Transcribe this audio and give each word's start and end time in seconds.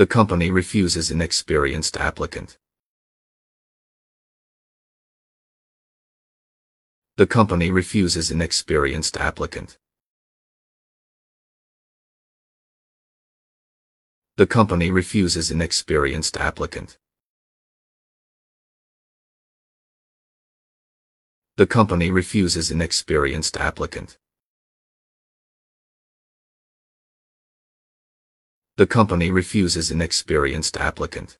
The 0.00 0.06
company 0.06 0.50
refuses 0.50 1.10
an 1.10 1.20
experienced 1.20 1.98
applicant. 1.98 2.56
The 7.18 7.26
company 7.26 7.70
refuses 7.70 8.30
an 8.30 8.40
experienced 8.40 9.18
applicant. 9.18 9.76
The 14.38 14.46
company 14.46 14.90
refuses 14.90 15.50
an 15.50 15.60
experienced 15.60 16.38
applicant. 16.38 16.96
The 21.58 21.66
company 21.66 22.10
refuses 22.10 22.70
an 22.70 22.80
experienced 22.80 23.58
applicant. 23.58 24.16
The 28.80 28.86
company 28.86 29.30
refuses 29.30 29.90
an 29.90 30.00
experienced 30.00 30.78
applicant. 30.78 31.36